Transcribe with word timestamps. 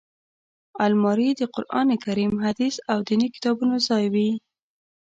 الماري 0.85 1.29
د 1.39 1.41
قران 1.55 1.87
کریم، 2.03 2.33
حدیث 2.45 2.75
او 2.91 2.97
ديني 3.07 3.27
کتابونو 3.35 3.75
ځای 3.87 4.05
وي 4.13 4.29